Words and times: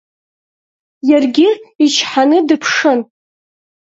Иаргьы 1.09 1.49
ичҳаны 1.85 2.37
дыԥшын. 2.47 2.99